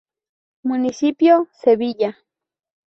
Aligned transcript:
Municipio: 0.63 1.47
Sevilla. 1.53 2.17